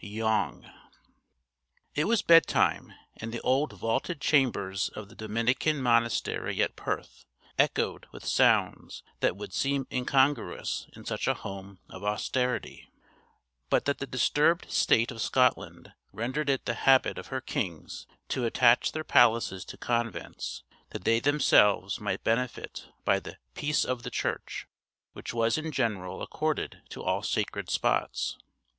[0.03, 0.65] Yonge
[1.93, 7.23] It was bedtime, and the old vaulted chambers of the Dominican monastery at Perth
[7.59, 12.89] echoed with sounds that would seem incongruous in such a home of austerity,
[13.69, 18.43] but that the disturbed state of Scotland rendered it the habit of her kings to
[18.43, 24.09] attach their palaces to convents, that they themselves might benefit by the "peace of the
[24.09, 24.65] Church,"
[25.13, 28.39] which was in general accorded to all sacred spots.